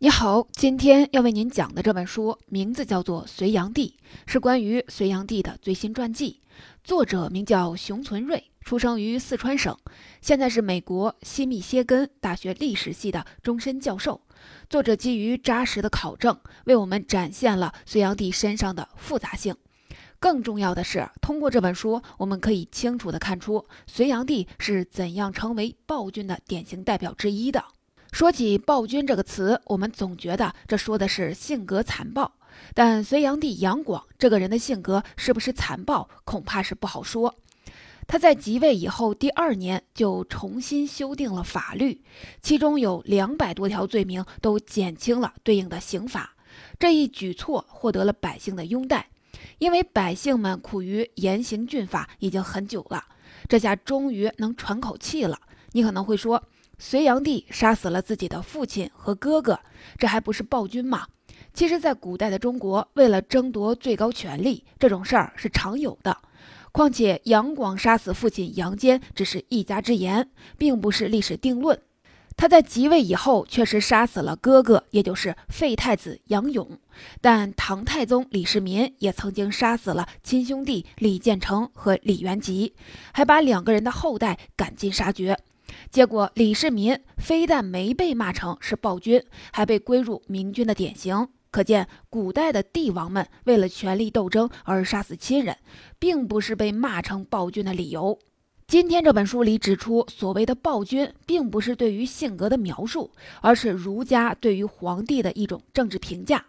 [0.00, 3.94] 你好，今天要为您讲的这本书名字叫做《隋炀帝》，
[4.26, 6.40] 是关于隋炀帝的最新传记。
[6.82, 9.78] 作者名叫熊存瑞，出生于四川省，
[10.20, 14.20] 现在是美国西密歇根大学历史系的终身教授。
[14.68, 19.56] 作者基于扎实的考证，为我们展现了隋炀帝身上的复杂性。
[20.18, 27.64] 更重要的是，通过这本书，我们可以清楚地看出隋炀帝是怎样成为暴君的典型代表之一的。
[28.14, 32.30] 说起暴君这个词，我们总觉得这说的是性格残暴。
[32.72, 37.34] 但隋炀帝杨广这个人的性格是不是残暴，恐怕是不好说。
[38.06, 42.02] 他在即位以后第二年就重新修订了法律，
[42.40, 46.36] 其中有两百多条罪名都减轻了对应的刑罚。
[46.78, 49.08] 这一举措获得了百姓的拥戴，
[49.58, 53.04] 因为百姓们苦于严刑峻法已经很久了，
[53.48, 55.36] 这下终于能喘口气了。
[55.72, 56.40] 你可能会说。
[56.78, 59.60] 隋炀帝杀死了自己的父亲和哥哥，
[59.98, 61.06] 这还不是暴君吗？
[61.52, 66.16] 其实，在古代的中国，为了争夺最高权力，这种事儿是常有的。
[66.72, 71.80] 况且，杨广杀死父亲杨坚只是一家之言，并不是历史定论。
[72.36, 76.68] 他在即位以后，确实杀死了哥哥，也就是废太子杨勇。
[77.20, 82.74] 但唐太宗李世民也曾经杀死了亲兄弟李建成和李元吉，
[83.12, 85.38] 还把两个人的后代赶尽杀绝。
[85.94, 91.28] 结果，李世民非但没被骂成是暴君，还被归入明君的典型。
[91.52, 95.56] 可见，古代的帝王们为了权力斗争而杀死亲人，
[96.00, 98.18] 并不是被骂成暴君的理由。
[98.66, 106.44] 今天这本书里指出，所谓的暴君，并不是对于性格的描述，而是儒家对于皇帝的一种政治评价。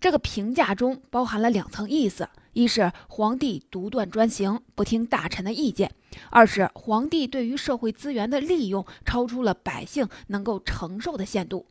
[0.00, 2.28] 这个评价中包含了两层意思。
[2.52, 5.90] 一是皇帝独断专行，不听大臣的意见；
[6.30, 11.66] 二是皇帝对于社会资源的利用超出了百姓能够承受的限度。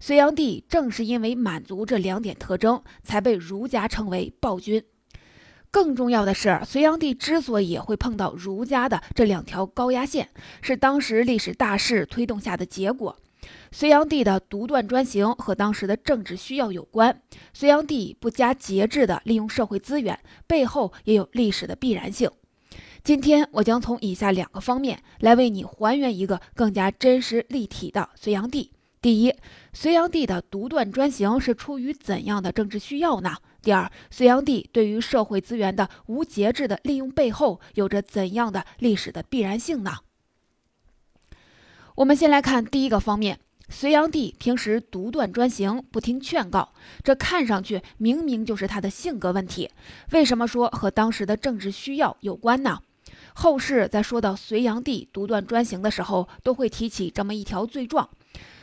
[0.00, 4.82] 隋炀帝正是因为满足这两点特征，才被儒家称为暴君。
[5.70, 10.28] 更重要的是，隋炀帝之所以会碰到儒家的这两条高压线，
[10.62, 13.16] 是当时历史大势推动下的结果。
[13.72, 17.22] 隋炀帝的独断专行和当时的政治需要有关。
[17.52, 22.30] 隋炀帝不加节制地利用社会资源，背后也有历史的必然性。
[23.02, 28.70] 今天我将从以下两个方面来为你还原一个更加真实立体的隋炀帝。
[29.02, 29.34] 第一，
[29.74, 33.36] 隋炀帝的独断专行是出于怎样的政治需要呢？
[33.60, 39.92] 第二，隋炀帝对于社会资源的无节制的利用背后有着怎样的历史的必然性呢？
[41.96, 43.38] 我们先来看第一个方面，
[43.68, 46.70] 隋炀帝平时独断专行，不听劝告，
[47.04, 49.70] 这看上去明明就是他的性格问题。
[50.10, 52.80] 为什么说和当时的政治需要有关呢？
[53.34, 58.10] 后世在说到隋炀帝独断专行的时候，都会提起这么一条罪状：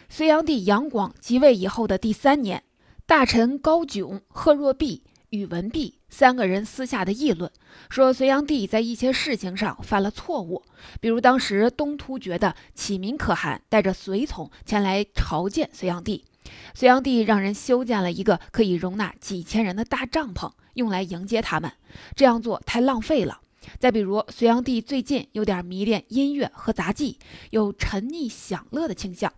[0.09, 2.61] 隋炀帝杨广即位以后的第三年，
[3.05, 5.03] 大臣高炯、贺若弼。
[5.31, 7.49] 宇文弼三个人私下的议论，
[7.89, 10.61] 说隋炀帝在一些事情上犯了错误，
[10.99, 16.25] 比如当时东突厥的启民可汗带着随从前来朝见隋炀帝，
[16.73, 21.71] 隋炀帝让人修建了一个可以容纳几千人的大帐篷，用来迎接他们，
[22.13, 23.39] 这样做太浪费了。
[23.79, 27.17] 再比如，隋炀帝最近有点迷恋音乐和杂技，
[27.51, 29.31] 有沉溺享乐的倾向。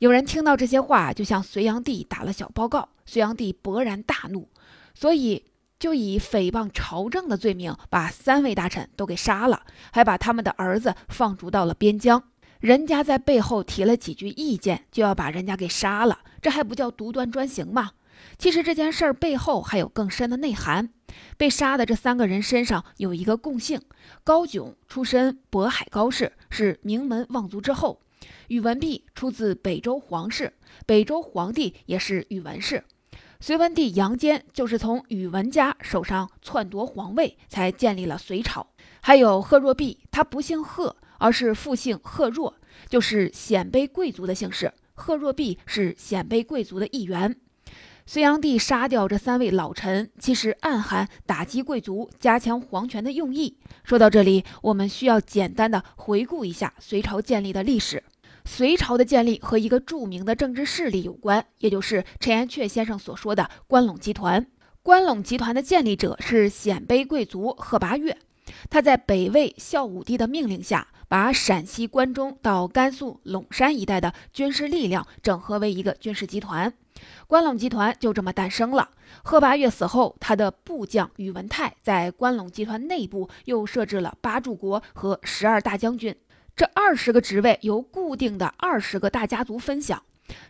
[0.00, 4.48] 有人听到这些话，就向隋炀帝打了小报告，隋炀帝勃然大怒。
[4.94, 5.44] 所以，
[5.78, 9.62] 就以诽谤朝政的罪名，把三位大臣都给杀了，
[9.92, 12.22] 还把他们的儿子放逐到了边疆。
[12.60, 17.92] 人家在背后提了几句意见，就要把人家给杀了，这还不叫独断专行吗？
[18.36, 20.90] 其实这件事儿背后还有更深的内涵。
[21.38, 23.80] 被杀的这三个人身上有一个共性：
[24.22, 27.98] 高炯出身渤海高氏，是名门望族之后；
[28.48, 30.52] 宇文弼出自北周皇室，
[30.84, 32.84] 北周皇帝也是宇文氏。
[33.42, 38.66] 隋文帝杨坚就是从宇文家手上篡夺皇位，才建立了隋朝。
[39.00, 42.54] 还有贺若弼，他不姓贺，而是复姓贺若，
[42.90, 44.70] 就是鲜卑贵族的姓氏。
[44.92, 47.34] 贺若弼是鲜卑贵族的一员。
[48.04, 53.56] 隋炀帝杀掉这三位老臣，其实暗含打击贵族、加强皇权的用意。
[53.84, 58.02] 说到这里，我们需要简单的回顾一下隋朝建立的历史。
[58.44, 64.46] 隋朝的建立和一个著名的政治势力有关，也就是陈寅恪先生所说的关陇集团。
[64.82, 68.16] 关陇集团的建立者是鲜卑贵族贺拔岳，
[68.70, 76.72] 他在北魏孝武帝的命令下，把陕西关中到甘肃陇山一带的军事力量整合为一个军事集团，
[77.26, 78.88] 关陇集团就这么诞生了。
[79.22, 86.16] 贺拔岳死后，他的部将宇文泰在关陇集团内部又设置了八柱国和十二大将军。
[86.56, 90.02] 这二十个职位由固定的二十个大家族分享，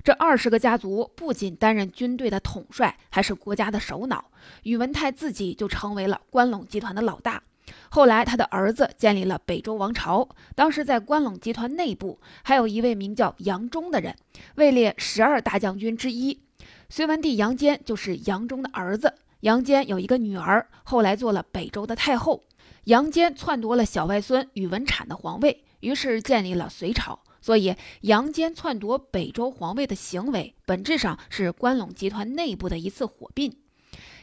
[0.03, 4.25] 这二十个家族不仅担任军队的统帅，还是国家的首脑。
[4.65, 7.43] 宇文泰自己就成为了关陇集团的老大。
[7.89, 10.29] 后来，他的儿子建立了北周王朝。
[10.57, 14.17] 当时，在关陇集团内部，还有一位名叫杨忠的人，
[14.57, 16.41] 位列十二大将军之一。
[16.89, 19.15] 隋文帝杨坚就是杨忠的儿子。
[19.41, 22.43] 杨坚有一个女儿，后来做了北周的太后。
[22.85, 27.21] 杨坚篡夺了小外孙宇文产的皇位，于是建立了隋朝。
[27.43, 33.57] 所以，杨坚篡夺北周皇位的行为，本质上是关陇集团内部的一次火并。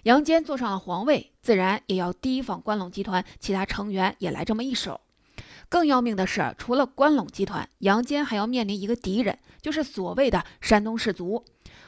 [0.04, 5.02] 杨坚坐上了皇位，自然也要提防关陇集团其他成员也来这么一手。
[5.68, 11.44] 更要命的是，除了关陇集团，杨坚还要面临一个敌人，就是所谓的山东士族。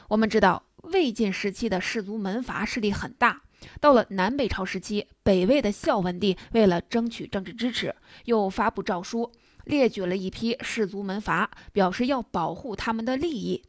[0.08, 3.42] 我们知道，魏晋时期的士族门阀势力很大，
[3.80, 7.94] 到了南北朝时期，北魏的孝文帝为了争取政治支持，
[8.24, 9.30] 又发布诏书。
[9.70, 13.62] 列举了一批氏族门阀，表示要保护他们的利益。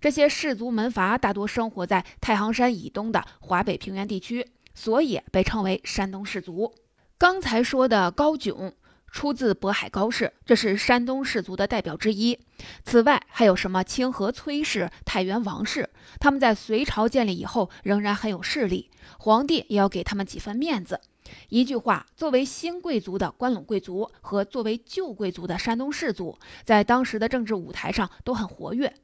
[0.00, 6.72] 这些氏族门阀大多生活在太行山以东的华北平原地区，所以被称为山东氏族。
[7.18, 8.72] 刚才说的高炯
[9.10, 12.38] 出自渤海高氏，这是山东氏族的代表之一。
[12.84, 15.90] 此外，还有什么清河崔氏、太原王氏，
[16.20, 21.00] 他们在隋朝建立以后仍然很有势力，皇帝也要给他们几分面子。
[21.48, 28.94] 一句话，作为新贵族的关陇贵族和作为旧贵族的山东士族，在当时的政治舞台上都很活跃。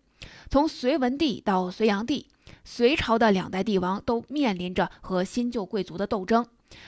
[0.51, 2.29] 从隋文帝到隋炀帝，
[2.65, 6.47] 隋朝的两代帝王都面临着和新旧贵族的斗争。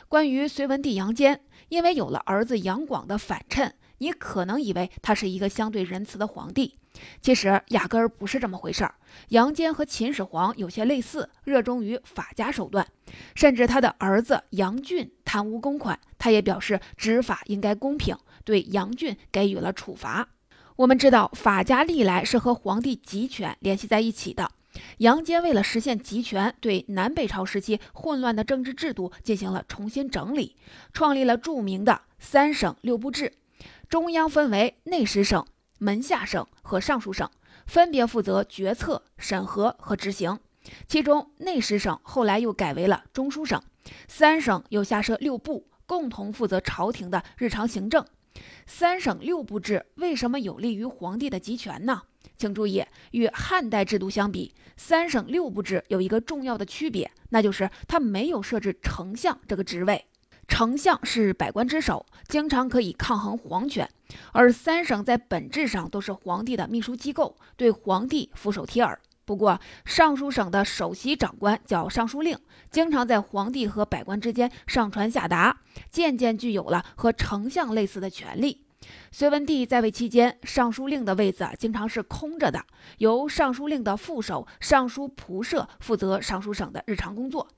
[0.08, 6.76] 关于隋文帝杨坚，因为有了儿子杨广的反衬，你可能以为他是一个相对仁慈的皇帝。
[7.20, 8.94] 其实压根儿不是这么回事儿。
[9.28, 12.86] 杨坚和秦始皇有些类似，热衷于法家手段，
[13.34, 20.28] 甚至他的儿子杨俊贪污公款，他也表示执法应该公平，对杨俊给予了处罚。
[20.76, 24.50] 我们知道法家历来是和皇帝集权联系在一起的。
[24.98, 30.56] 杨坚为了实现集权，对南北朝时期混乱的政治制度进行了重新整理，
[30.92, 33.34] 创立了著名的三省六部制，
[33.88, 35.44] 中央分为内史省。
[35.78, 37.30] 门下省和尚书省
[37.66, 40.38] 分别负责决策、审核和执行。
[40.88, 43.62] 其中，内史省后来又改为了中书省。
[44.08, 48.04] 三省又下设六部，共同负责朝廷的日常行政。
[48.66, 52.02] 三省六部制为什么有利于皇帝的集权呢？
[52.36, 60.04] 请注意，与汉代制度相比，三省六部制有一个重要的区别，那就是它没有设置丞相这个职位。
[60.48, 63.88] 丞相是百官之首，经常可以抗衡皇权，
[64.32, 69.00] 而三省在本质上都是皇帝的秘书机构，对皇帝俯首帖耳。
[69.26, 72.38] 不过，尚书省的首席长官叫尚书令，
[72.70, 78.62] 经常在皇帝和百官之间上传下达，渐渐具有了和丞相类似的权利。
[79.10, 82.64] 隋文帝在位期间，尚书令的位子经常是空着的，
[82.98, 87.48] 由尚书令的副手尚书仆射负责尚书省的日常工作。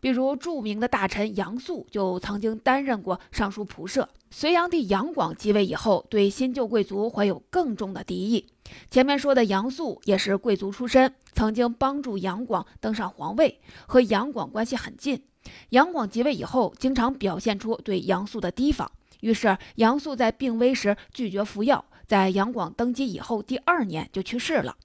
[0.00, 4.08] 比如，著名的大臣杨素就曾经担任过尚书仆射。
[4.32, 8.48] 隋炀帝杨广继位以后，对新旧贵族怀有更重的敌意。
[8.90, 15.22] 前面说的杨素也是贵族出身，曾经帮助杨广登上皇位，和杨广关系很近。
[15.70, 18.90] 杨广即位以后，经常表现出对杨素的提防。
[19.20, 24.76] 于是，杨素在病危时拒绝服药，在杨广登基以后第二年就去世了。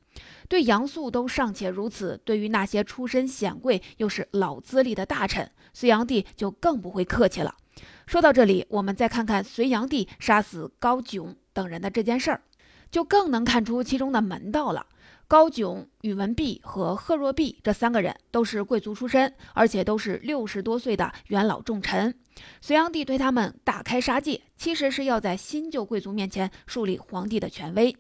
[0.48, 7.54] 对杨素都尚且如此，对于那些出身显贵又是老资历的大臣，隋炀帝就更不会客气了。
[8.08, 12.42] 说到这里，我们再看看隋炀帝杀死高炯等人的这件事儿，
[12.92, 14.86] 就更能看出其中的门道了。
[15.28, 22.18] 高炯、宇文弼和贺若弼这三个人都是贵族出身，而且都是六十多岁的元老重臣。
[22.62, 27.94] 隋炀帝对他们大开杀戒，其实是要在新旧贵族面前树立皇帝的权威。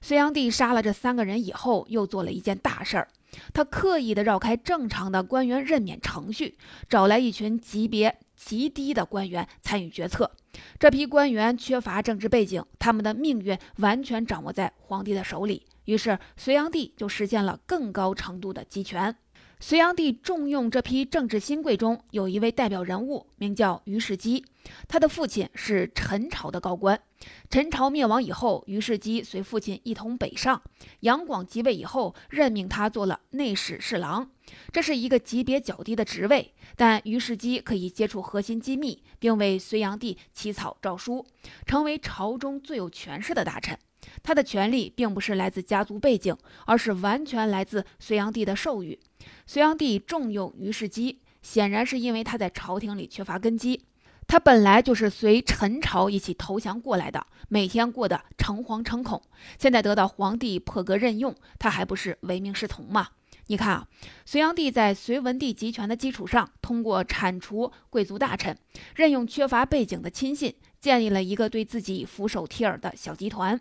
[0.00, 3.08] 隋炀帝杀了这三个人以后，又做了一件大事儿，
[3.54, 10.30] 他刻意的绕开正常的官员任免程序，找来一群级别极低的官员参与决策。
[10.78, 15.66] 这批官员缺乏政治背景，他们的命运完全掌握在皇帝的手里。
[15.86, 19.16] 于是，隋炀帝就实现了更高程度的集权。
[19.58, 24.44] 隋炀帝重用这批政治新贵中，有一位代表人物，名叫于世基。
[24.86, 27.00] 他的父亲是陈朝的高官。
[27.48, 30.60] 陈朝灭亡以后，于世基随父亲一同北上。
[31.00, 34.30] 杨广即位以后，任命他做了内史侍郎，
[34.72, 41.26] 这是一个级别较低的职位，但于世基可以接触核心机密，并为隋炀帝起草诏书，
[41.66, 43.78] 成为朝中最有权势的大臣。
[44.22, 48.98] 他的权力并不是来自家族背景，而是完全来自隋炀帝的授予。
[49.46, 53.84] 隋炀帝重用于世基，显然是因为他在朝廷里缺乏根基。
[54.28, 59.22] 他本来就是随陈朝一起投降过来的，每天过得诚惶诚恐。
[59.58, 63.08] 现在得到皇帝破格任用，他还不是唯命是从吗？
[63.48, 63.88] 你看啊，
[64.24, 68.56] 隋炀帝在隋文帝集权的基础上，通过铲除贵族大臣，
[68.96, 73.60] 任用缺乏背景的亲信，建立了一个对自己俯首帖耳的小集团。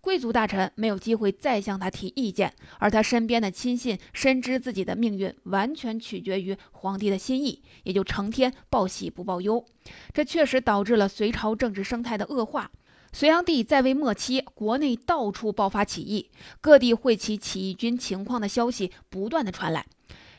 [0.00, 9.64] 贵族大臣没有机会再向他提意见，而他身边的亲信深知自己的命运完全取决于皇帝的心意，也就成天报喜不报忧。
[10.12, 12.70] 这确实导致了隋朝政治生态的恶化。
[13.14, 19.86] 隋炀帝在位末期，国内到处爆发起义，各地会起起义军情况的消息不断的传来。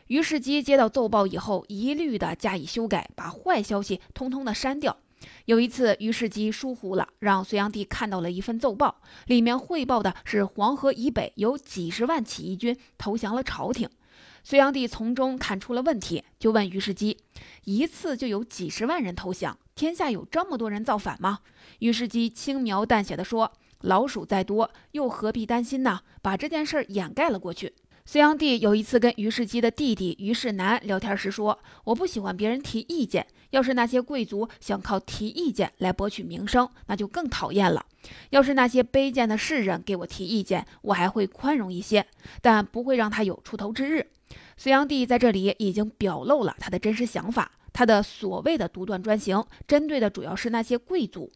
[0.08, 4.98] 于世基接到奏报以后，一律的加以修改，把坏消息通通的删掉。
[5.46, 13.90] 有一次，于世基疏忽了，让隋炀帝看到了一份奏报，里面汇报的是黄河以北有几十万起义军投降了朝廷。
[14.44, 17.18] 隋炀帝从中看出了问题，就问于世基：
[17.64, 21.40] 一次就有几十万人投降，天下有这么多人造反吗？
[21.80, 23.52] 于世基轻描淡写的说
[23.84, 26.00] ：“老鼠再多，又何必担心呢？
[26.22, 27.74] 把这件事儿掩盖了过去。”
[28.06, 37.86] 隋炀帝有一次跟于世基的弟弟于世南聊天时说：“我不喜欢别人提意见，要是那些贵族想靠提意见来博取名声，那就更讨厌了。
[38.30, 42.08] 要是那些卑贱的士人给我提意见，我还会宽容一些，
[42.42, 44.08] 但不会让他有出头之日。”
[44.56, 51.30] 隋炀帝在这里已经表露了他的真实想法，他的所谓的独断专行，针对的主要是那些贵族。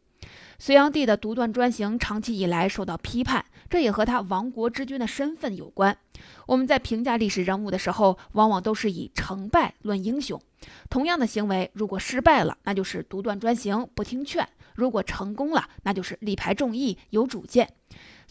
[0.57, 5.97] 隋炀帝的独断专行长期以来受到批判，这也和他亡国之君的身份有关。
[6.45, 10.41] 我们在评价历史人物的时候，往往都是以成败论英雄。
[10.89, 17.69] 同样的行为，如果失败了，那就是独断专行、不听劝；如果成功了，那就是力排众议、有主见。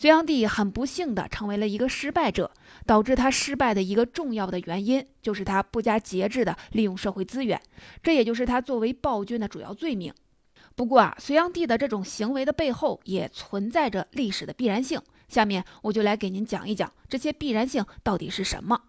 [0.01, 2.53] 隋炀帝很不幸地成为了一个失败者，
[2.87, 7.61] 导致他失败的一个重要的原因，就是他不加节制地利用社会资源，
[8.01, 10.15] 这也就是他作为暴君的主要罪名。
[10.77, 15.03] 不过啊，隋炀帝的这种行为的背后也存在着历史的必然性。
[15.27, 18.81] 下面我就来给您讲一讲这些必然性到底是什么。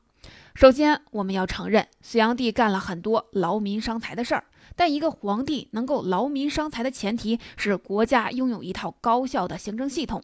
[0.53, 4.43] 首先，我们要承认隋炀帝干了很多劳民伤财的事儿，
[4.75, 10.21] 但一个皇帝能够劳民伤财的前提是国家拥有一套高效的行政系统，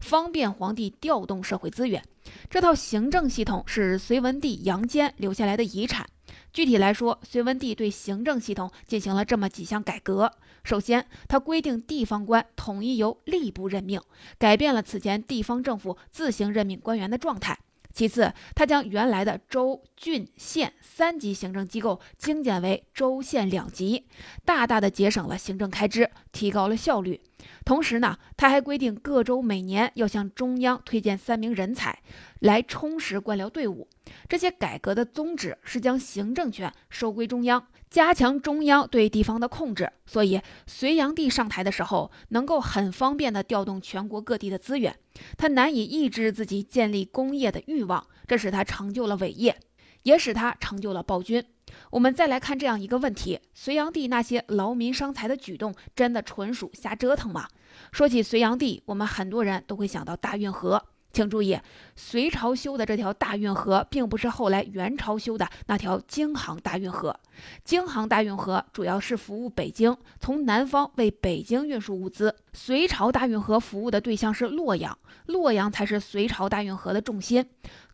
[0.00, 2.02] 方便皇帝调动社会资源。
[2.48, 6.06] 这套行政系统是隋文帝杨坚留下来的遗产。
[6.52, 10.32] 具体来说，隋文帝对行政系统进行了这么几项改革。
[10.62, 14.00] 首先，他规定地方官统一由吏部任命，
[14.38, 17.58] 改变了此前地方政府自行任命官员的状态。
[17.92, 24.06] 其次，他将原来的州、郡、县三级行政机构精简为州、县两级，
[24.44, 27.20] 大大的节省了行政开支，提高了效率。
[27.64, 31.98] 同时呢，他还规定各州每年要向中央推荐三名人才，
[32.40, 33.88] 来充实官僚队伍。
[34.28, 39.90] 这些改革的宗旨是将行政权收归中央，加强中央对地方的控制。
[40.06, 44.96] 所以，隋炀帝上台的时候，能够很方便地调动全国各地的资源。
[45.36, 49.56] 他难以抑制自己建立功业的欲望，这使他成就了伟业，
[50.02, 51.44] 也使他成就了暴君。
[51.90, 57.48] 我们再来看这样一个问题：隋炀帝那些劳民伤财的举动，真的纯属瞎折腾吗？
[57.92, 60.84] 说起隋炀帝，我们很多人都会想到大运河。
[61.12, 61.58] 请注意，
[61.96, 67.18] 隋朝修的这条大运河，并不是后来元朝修的那条京杭大运河。
[67.64, 72.36] 京杭大运河主要是服务北京，从南方为北京运输物资。
[72.52, 77.44] 隋朝大运河服务的对象是洛阳，洛阳才是隋朝大运河的重心。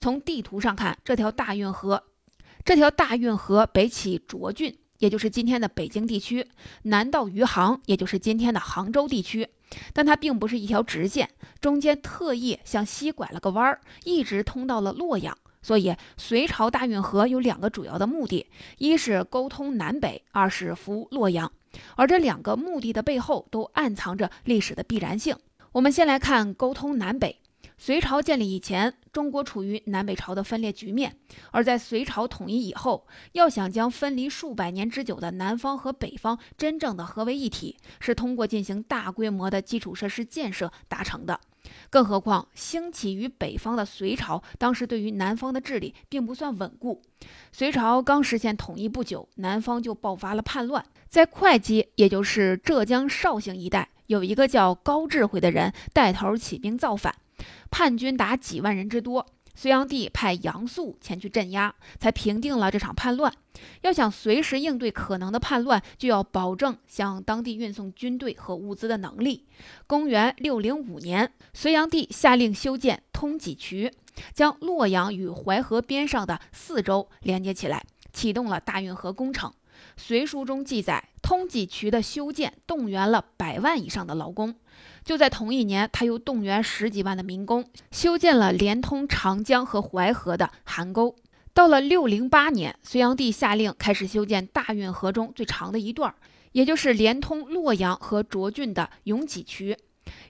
[0.00, 2.02] 从地图上看，这条大运河，
[2.64, 4.78] 这条大运河北起涿郡。
[4.98, 6.48] 也就是今天的北京地区，
[6.84, 9.46] 南到余杭，也就是今天的杭州地区，
[9.92, 11.28] 但它并不是一条直线，
[11.60, 15.36] 中间特意向西拐了个弯儿，一直通到了洛阳。
[15.62, 18.46] 所以，隋朝大运河有两个主要的目的：
[18.78, 21.50] 一是沟通南北，二是服务洛阳。
[21.96, 25.36] 而这两个目的的背后，都暗藏着历史的必然性。
[25.72, 27.40] 我们先来看沟通南北。
[27.78, 31.10] 隋朝建立以前，中国处于南北朝的分裂局面；
[31.50, 41.38] 而在隋朝统一以后，要想将分离数百年之久的南方和北方真正的合为一体，是通过进行大规模的基础设施建设达成的。
[41.90, 47.02] 更何况，兴起于北方的隋朝，当时对于南方的治理并不算稳固。
[47.52, 57.14] 隋朝刚实现统一不久，南方就爆发了叛乱，在会稽，也就是浙江绍兴一带，有一个叫高智慧的人带头起兵造反。
[57.70, 63.32] 叛军达几万人之多，隋炀帝派杨素前去镇压，才平定了这场叛乱。
[63.80, 69.46] 要想随时应对可能的叛乱，就要保证向当地运送军队和物资的能力。
[69.86, 73.90] 公元六零五年，隋炀帝下令修建通济渠，
[74.34, 79.52] 将洛阳与淮河边上的四州连接起来，启动了大运河工程。
[79.96, 84.54] 隋书中记载，通济渠的修建动员了百万以上的劳工。
[85.06, 91.14] 就在同一年，他又动员十几万的民工修建了连通长江和淮河的邗沟。
[91.54, 96.12] 到了六零八年，隋炀帝下令开始修建大运河中最长的一段，
[96.50, 99.78] 也就是连通洛阳和涿郡的永济渠。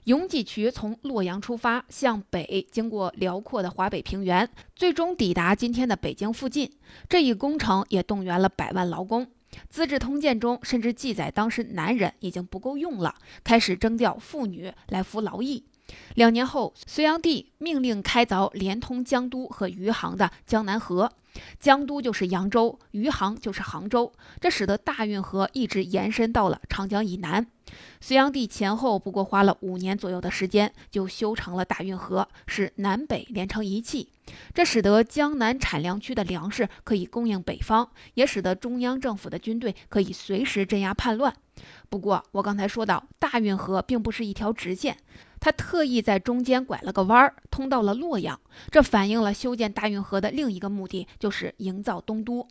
[0.03, 6.71] 永济渠从洛阳出发，向北经过辽阔的华北平原，最终抵达今天的北京附近。
[7.09, 9.25] 这一工程也动员了百万劳工。
[9.69, 15.65] 《资治通鉴》中甚至记载，当时男人已经不够用了，开始征调妇女来服劳役。
[16.15, 21.11] 两年后，隋炀帝命令开凿连通江都和余杭的江南河，
[21.59, 27.45] 江都就是扬州，余杭就是杭州，这使得大运河一直延伸到了长江以南。
[27.99, 34.09] 隋炀帝前后不过花了五年左右的时间，就修成了大运河，使南北连成一气。
[34.53, 41.33] 这使得江南产粮区的粮食可以供应北方，也使得中央政府的军队可以随时镇压叛乱。
[41.89, 44.97] 不过，我刚才说到，大运河并不是一条直线，
[45.39, 48.39] 他特意在中间拐了个弯儿，通到了洛阳。
[48.71, 52.47] 这反映了修建大运河的另一个目的，就是营造东都。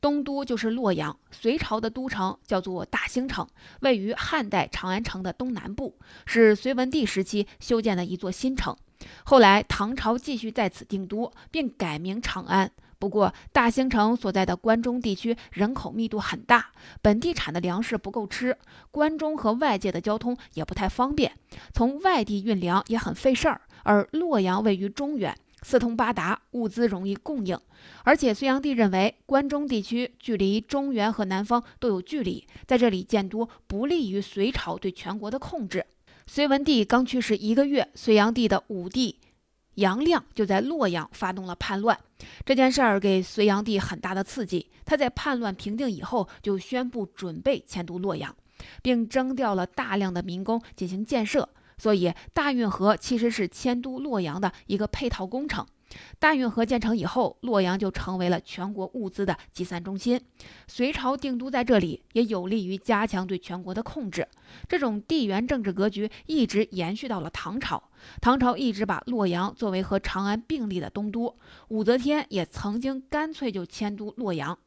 [0.00, 3.48] 东都就是洛阳，隋朝的都城叫做大兴城，
[3.80, 8.76] 位于汉代长安城的东南部，是隋文帝时期修建的一座新城。
[9.24, 12.70] 后来唐朝继续在此定都，并改名长安。
[13.04, 18.56] 不过，大兴城所在的关中地区人口密度很大，本地产的粮食不够吃，
[18.90, 21.30] 关中和外界的交通也不太方便，
[21.74, 23.60] 从外地运粮也很费事儿。
[23.82, 27.60] 而洛阳位于中原，四通八达，物资容易供应。
[28.04, 35.84] 而且，隋炀帝认为关中地区距离中原和南方都有距离，在这里建都不利于隋朝对全国的控制。
[36.26, 39.18] 隋文帝刚去世一个月，隋炀帝的五弟
[39.76, 41.98] 杨亮就在洛阳发动了叛乱。
[42.44, 44.70] 这件事儿给隋炀帝很大的刺激。
[44.84, 48.34] 他在叛乱平定以后，就宣布准备迁都洛阳，
[48.82, 51.48] 并征调了大量的民工进行建设。
[51.78, 55.66] 所以，大运河其实是迁都洛阳的一个配套工程。
[56.18, 60.20] 大运河建成以后，洛阳就成为了全国物资的集散中心。
[60.66, 64.26] 隋朝定都在这里，也有利于加强对全国的控制。
[64.68, 67.90] 这种地缘政治格局一直延续到了唐朝。
[68.20, 71.36] 唐朝一直把洛阳作为和长安并立的东都，
[71.68, 74.58] 武则天也曾经干脆就迁都洛阳。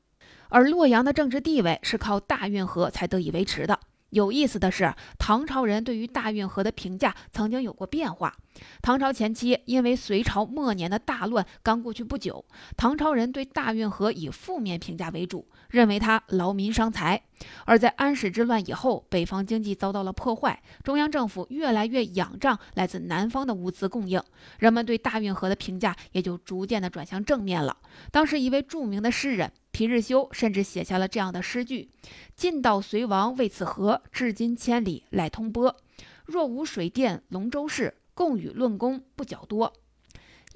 [0.50, 3.80] 而洛阳的政治地位是靠大运河才得以维持的。
[4.12, 8.34] 有意思的是，唐朝人对于大运河的评价曾经有过变化。
[8.82, 12.44] 唐朝前期，因为隋朝末年的大乱刚过去不久，
[12.76, 17.22] 唐朝人对大运河以负面评价为主，认为它劳民伤财。
[17.66, 24.20] 而在安史之乱以后，北方经济遭到了破坏，中央政府越来越仰仗来自南方的物资供应，
[24.58, 27.78] 人们对大运河的评价也就逐渐的转向正面了。
[28.12, 29.52] 当时一位著名的诗人。
[29.78, 31.92] 皮日休甚至写下了这样的诗句
[32.36, 35.78] ：“晋道隋王为此河，至今千里来通波。
[36.26, 39.72] 若无水电龙舟事，共与论功不较多。”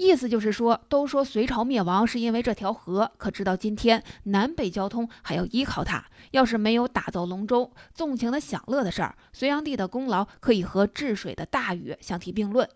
[0.01, 6.03] 意思就是说，都说隋朝灭亡是因为这条河，可直到今天，南北交通还要依靠它。
[6.31, 12.67] 要是没有打造龙舟，纵情的享乐的事儿，隋炀帝的功劳可以和治水的大禹相提并论。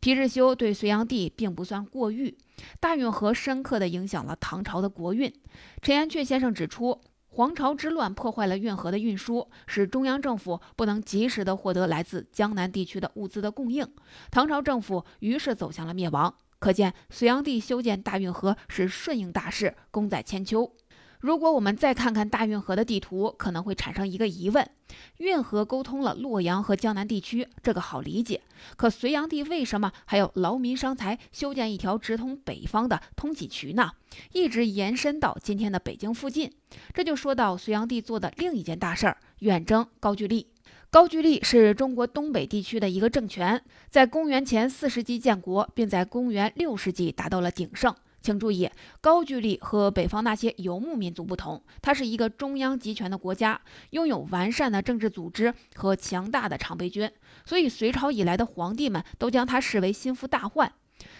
[0.00, 2.36] 皮日休对隋炀帝并不算过誉。
[2.78, 5.32] 大运河深刻地影响了唐朝的国运。
[5.80, 13.88] 陈寅恪先生指出，黄巢之乱破坏了运河的运输，使中央政府不能及时地获得来自江南地区的物资的供应，
[14.30, 16.34] 唐朝政府于是走向了灭亡。
[16.58, 20.72] 可见，隋炀帝修建大运河是顺应大势，功在千秋。
[21.18, 24.68] 如果我们再看看大运河的地图，可能会产生一个疑问：
[25.16, 28.42] 运河沟通了洛阳和江南地区，这个好理解。
[28.76, 33.92] 可隋炀帝为什么还要劳民伤财，修建一条直通北方的通济渠呢？
[34.32, 36.52] 一直延伸到今天的北京附近。
[36.92, 40.48] 这就说到隋炀帝做的另一件大事儿——远征高句丽。
[40.88, 47.94] 高句丽是中国东北地区的一个政权，在公元前四世纪建国，并在公元六世纪达到了鼎盛。
[48.22, 48.70] 请注意，
[49.00, 57.10] 高句丽和北方那些游牧民族不同，它是一个中央集权的国家，拥有完善的政治组织和强大的常备军，
[57.44, 60.72] 所以隋朝以来的皇帝们都将它视为心腹大患。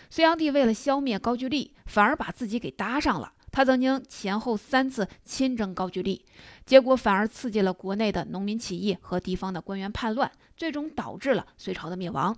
[0.09, 3.33] 隋炀帝为了消灭高句丽，反而把自己给搭上了。
[3.57, 6.23] 他曾经前后三次亲征高句丽，
[6.66, 12.37] 结果反而刺激了国内的农民起义和地方的官员叛乱，最终导致了隋朝的灭亡。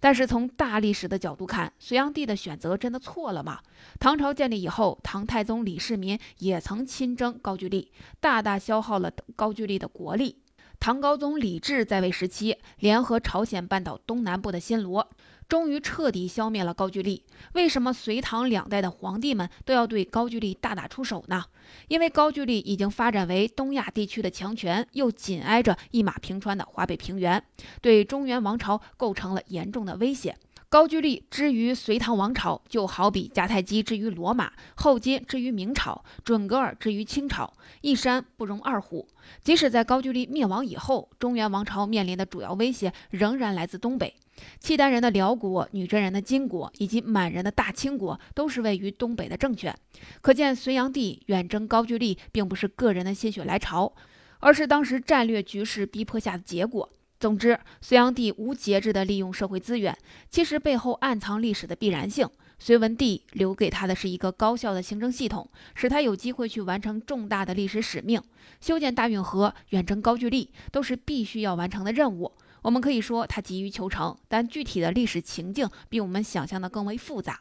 [0.00, 3.60] 但是从大历史的角度看，隋炀帝的选择真的错了吗？
[4.00, 10.38] 唐朝建立以后，唐太宗李世民也曾亲征高句丽，大大消耗了高句丽的国力。
[10.80, 15.06] 唐高宗李治在位时期，联合朝鲜半岛东南部的新罗，
[15.48, 17.22] 终于彻底消灭了高句丽。
[17.52, 21.44] 为什么隋唐两代的皇帝们都要对高句丽大打出手呢？
[21.88, 27.42] 因为高句丽已经发展为东亚地区的强权，又紧挨着一马平川的华北平原，
[27.80, 30.36] 对中原王朝构成了严重的威胁。
[30.74, 39.06] 高句丽之于隋唐王朝，就好比迦太基之于罗马，后金之于明朝，准噶尔之于清朝，一山不容二虎。
[39.44, 44.12] 即使在高句丽灭亡以后，中原王朝面临的主要威胁仍然来自东北。
[44.58, 49.72] 契丹人的辽国、女真人的金国以及满人的大清国，都是位于东北的政权。
[50.20, 53.94] 可见，隋炀帝远征高句丽，并不是个人的心血来潮，
[54.40, 56.90] 而是当时战略局势逼迫下的结果。
[57.24, 59.96] 总之，隋炀帝无节制地利用社会资源，
[60.28, 62.28] 其实背后暗藏历史的必然性。
[62.58, 68.20] 隋文帝留给他的是一个高效的行政系统，使他有机会去完成重大的历史使命。
[68.60, 72.30] 修建大运河、远征高句丽，都是必须要完成的任务。
[72.60, 77.40] 我们可以说他急于求成，但具体的历史情境比我们想象的更为复杂。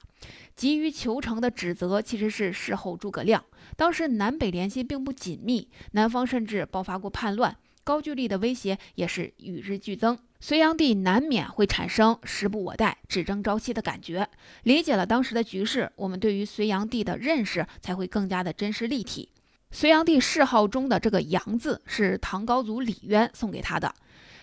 [0.56, 3.44] 急于求成的指责其实是事后诸葛亮。
[3.76, 7.58] 当时南北联系并不紧密，南方甚至爆发过叛乱。
[7.84, 14.30] 高句丽的威胁也是与日俱增，隋炀帝难免会产生时不我待、只争朝夕的感觉。
[14.64, 19.30] 理解了当时的局势，我们对于隋炀帝的认识才会更加的真实立体。
[19.72, 23.94] 隋炀帝谥号中的这个“杨”字是唐高祖李渊送给他的。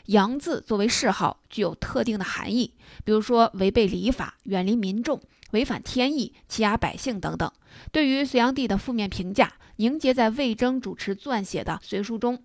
[0.06, 2.74] 杨字作为谥号，具有特定的含义，
[3.04, 5.20] 比如说违背礼法、远离民众、
[5.52, 7.50] 违反天意、欺压百姓等等。
[7.92, 12.36] 对于隋炀帝的负面评价，凝结在魏征主持撰写的《隋书》中。《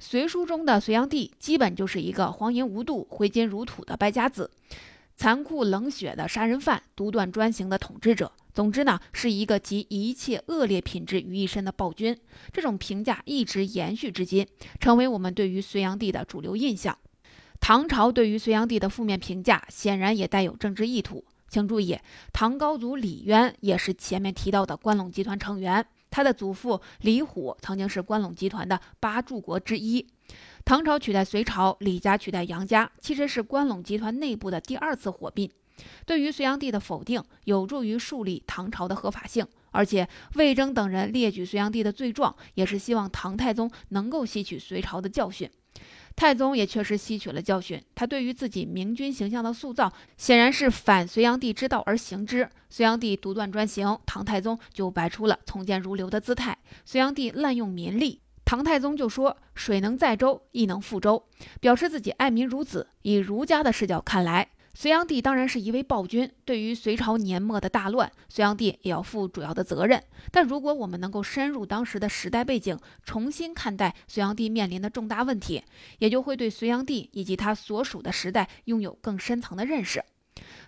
[0.00, 4.48] 隋书》中的隋炀帝基本就是一个荒淫无度、挥金如土的败家子，
[5.16, 8.30] 残酷冷血的杀人犯，独断专行的统治者。
[8.54, 12.16] 总之呢，是一个集一切恶劣品质于一身的暴君。
[12.52, 14.46] 这种评价一直延续至今，
[14.78, 16.96] 成为我们对于隋炀帝的主流印象。
[17.60, 21.24] 唐朝对于隋炀帝的负面评价，显然也带有政治意图。
[21.48, 21.98] 请注意，
[22.32, 25.84] 唐高祖李渊也是前面提到的关陇集团成员。
[26.10, 30.06] 他的祖父李虎曾经是关陇集团的八柱国之一。
[30.64, 35.50] 唐朝取代隋朝，李家取代杨家，其实是关陇集团内部的第二次火并。
[36.04, 39.46] 对于隋炀帝的否定，有助于树立唐朝的合法性。
[39.70, 45.48] 而且魏征等人列举隋炀帝的罪状，也是希望唐太宗能够吸取隋朝的教训。
[46.18, 52.50] 太宗也确实吸取了教训，他对于自己明君形象的塑造，显然是反隋炀帝之道而行之。
[52.68, 56.58] 隋炀帝独断专行，唐太宗就摆出了从谏如流的姿态。
[56.84, 61.24] 隋炀帝滥用民力，唐太宗就说“水能载舟，亦能覆舟”，
[61.62, 62.88] 表示自己爱民如子。
[63.02, 64.48] 以儒家的视角看来。
[64.80, 70.00] 隋炀帝当然是一位暴君，对于隋朝年末的大乱，隋炀帝也要负主要的责任。
[70.30, 75.64] 但如果我们能够深入当时的时代背景，重新看待隋炀帝面临的重大问题，
[75.98, 80.00] 也就会对隋炀帝以及他所属的时代拥有更深层的认识。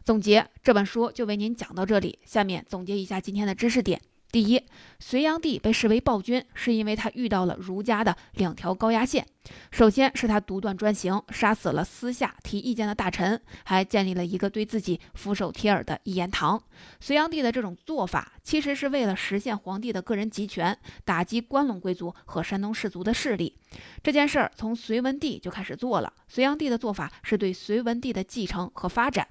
[0.05, 4.03] 总结这本书就为您讲到这里，下面总结一下今天的知识点。
[4.33, 4.63] 第一，
[5.01, 9.27] 隋炀帝被视为暴君，是因为他遇到了儒家的两条高压线。
[9.73, 16.63] 首先是他独断专行，杀死了私下提意见的大臣，还建立了一个对自己俯首帖耳的一言堂。
[17.01, 23.57] 隋炀帝的这种做法，其实是为了实现皇帝的个人集权，打击关陇贵族和山东士族的势力。
[24.01, 29.27] 这件事儿从隋文帝就开始做了，隋炀帝的做法是对隋文帝的继承和发展。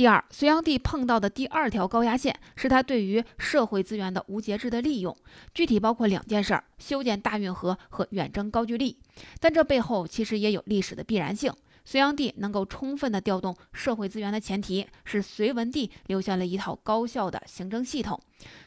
[0.00, 5.14] 第二，隋炀帝碰到的第二条高压线是他对于社会资源的无节制的利用，
[5.52, 8.96] 具体包括两件事儿：修建大运河和远征高句丽。
[9.40, 11.52] 但这背后其实也有历史的必然性。
[11.84, 18.20] 隋炀帝能够充分的调动社会资源的前提是隋文帝留下了一套高效的行政系统。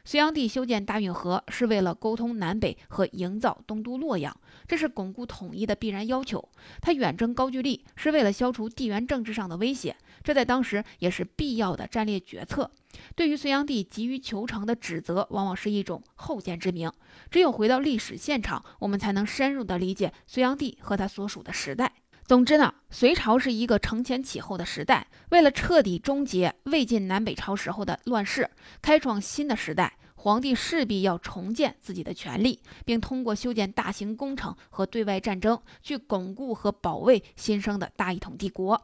[0.05, 4.35] 隋炀帝修建大运河是为了沟通南北和营造东都洛阳，
[4.67, 6.47] 这是巩固统一的必然要求。
[6.81, 12.69] 他远征高句丽是为了消除地缘政治上的威胁，这在当时也是必要的战略决策。
[13.15, 16.91] 对于隋炀帝急于求成的指责，往往是一种后见之明。
[17.31, 21.91] 只有回到历史现场，我们才能深入的理解隋炀帝和他所属的时代。
[22.25, 25.07] 总之呢，隋朝是一个承前启后的时代。
[25.29, 28.49] 为了彻底终结魏晋南北朝时候的乱世，
[28.81, 38.81] 开创新的时代，皇帝势必要重建自己的权力，并通过修建大型工程和对外战争去巩固和保卫新生的大一统帝国。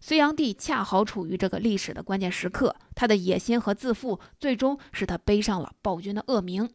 [0.00, 6.70] 隋炀帝恰好处于这个历史的关键时刻，他的野心和自负，最终使他背上了暴君的恶名。